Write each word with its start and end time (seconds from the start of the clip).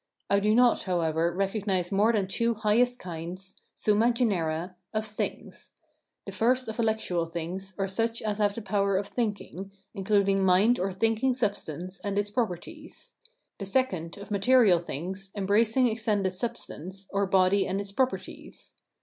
I 0.31 0.39
do 0.39 0.55
not, 0.55 0.81
however, 0.85 1.31
recognise 1.31 1.91
more 1.91 2.11
than 2.11 2.25
two 2.25 2.55
highest 2.55 2.97
kinds 2.97 3.53
(SUMMA 3.75 4.13
GENERA) 4.13 4.75
of 4.95 5.05
things; 5.05 5.73
the 6.25 6.31
first 6.31 6.67
of 6.67 6.79
intellectual 6.79 7.27
things, 7.27 7.75
or 7.77 7.87
such 7.87 8.19
as 8.23 8.39
have 8.39 8.55
the 8.55 8.63
power 8.63 8.97
of 8.97 9.05
thinking, 9.07 9.69
including 9.93 10.43
mind 10.43 10.79
or 10.79 10.91
thinking 10.91 11.35
substance 11.35 11.99
and 11.99 12.17
its 12.17 12.31
properties; 12.31 13.13
the 13.59 13.65
second, 13.65 14.17
of 14.17 14.31
material 14.31 14.79
things, 14.79 15.31
embracing 15.35 15.85
extended 15.85 16.31
substance, 16.31 17.07
or 17.13 17.27
body 17.27 17.67
and 17.67 17.79
its 17.79 17.91
properties. 17.91 18.73